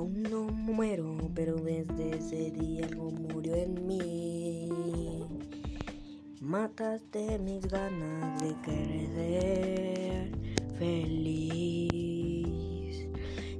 [0.00, 4.70] aún no muero, pero desde ese día algo murió en mí.
[6.40, 10.30] Mataste mis ganas de querer ser
[10.78, 11.90] feliz.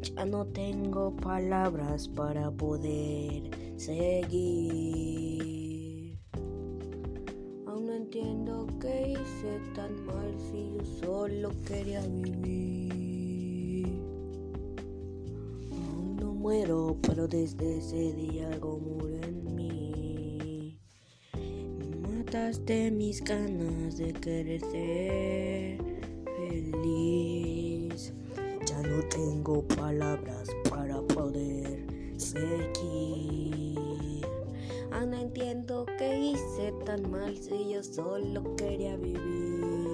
[0.00, 4.88] Ya no tengo palabras para poder seguir.
[7.66, 12.99] Aún no entiendo qué hice tan mal si yo solo quería vivir.
[16.50, 20.80] Pero desde ese día algo murió en mí.
[22.02, 25.78] Mataste mis ganas de querer ser
[26.36, 28.12] feliz.
[28.66, 31.86] Ya no tengo palabras para poder
[32.16, 33.78] seguir.
[34.91, 39.89] Aún no entiendo qué hice tan mal si yo solo quería vivir.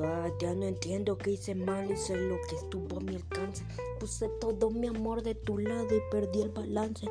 [0.00, 3.64] Junto a ti no entiendo qué hice mal, hice lo que estuvo a mi alcance.
[3.98, 7.06] Puse todo mi amor de tu lado y perdí el balance.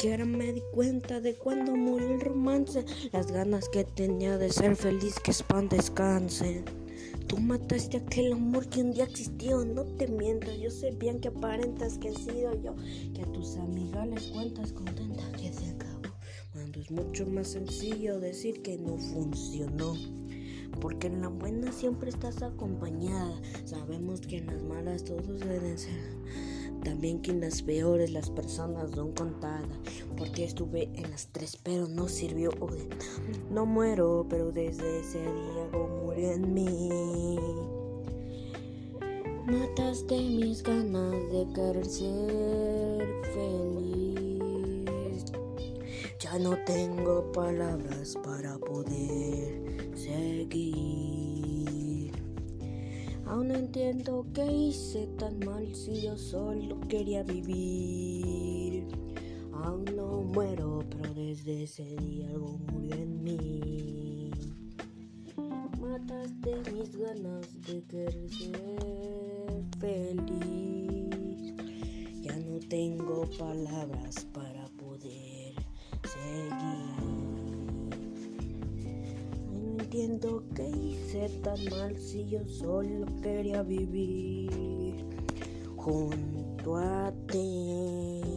[0.00, 2.84] Que ahora me di cuenta de cuando murió el romance.
[3.12, 6.64] Las ganas que tenía de ser feliz, que span descanse.
[7.28, 11.28] Tú mataste aquel amor que un día existió, no te mientas, yo sé bien que
[11.28, 12.74] aparentas que he sido yo,
[13.14, 16.14] que a tus amigas les cuentas contenta que se acabó,
[16.52, 19.94] cuando es mucho más sencillo decir que no funcionó.
[20.80, 23.40] Porque en la buena siempre estás acompañada.
[23.64, 26.18] Sabemos que en las malas todos deben ser.
[26.82, 29.68] También que en las peores las personas son contadas.
[30.16, 32.50] Porque estuve en las tres, pero no sirvió.
[33.50, 37.38] No muero, pero desde ese día algo murió en mí.
[39.46, 43.83] Mataste mis ganas de querer ser feliz.
[46.24, 50.64] Ya no tengo palabras para poder seguir.
[53.26, 58.86] Aún no entiendo qué hice tan mal si yo solo quería vivir.
[59.52, 64.30] Aún no muero, pero desde ese día algo murió en mí.
[65.78, 71.52] Mataste mis ganas de querer ser feliz.
[72.22, 74.53] Ya no tengo palabras para
[79.94, 84.96] entiendo qué hice tan mal si yo solo quería vivir
[85.76, 88.33] junto a ti.